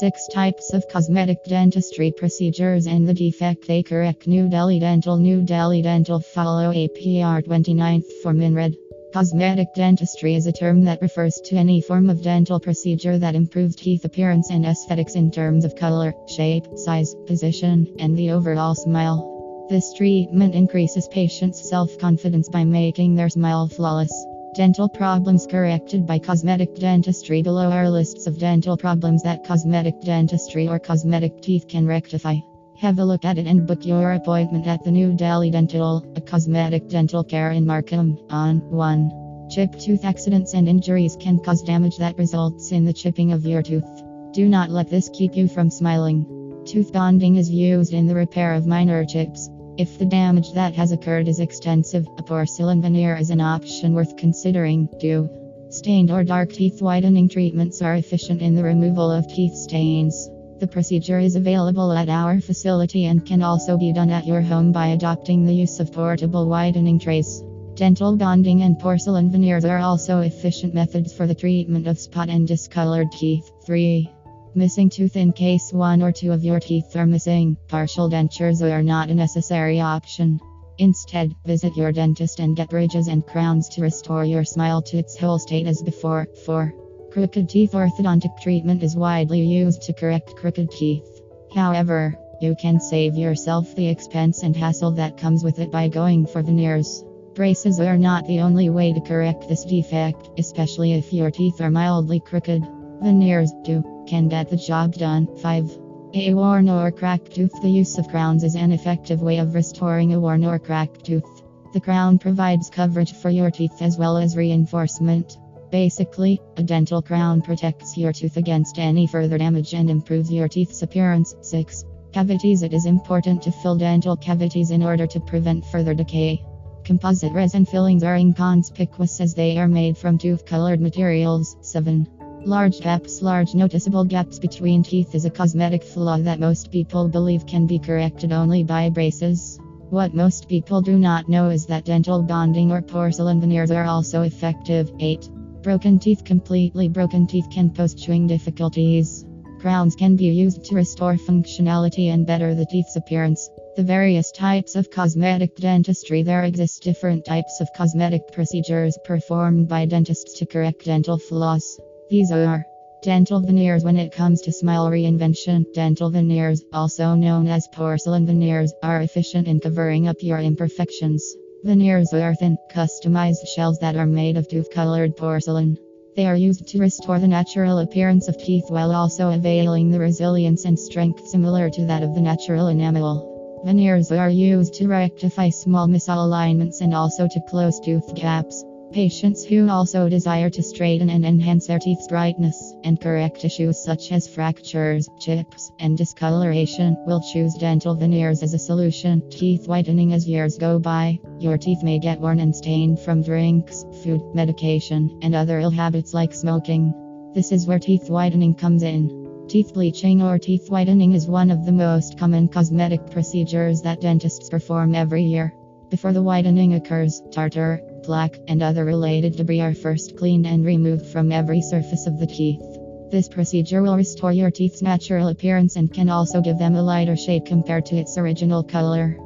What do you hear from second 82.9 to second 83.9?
and crowns to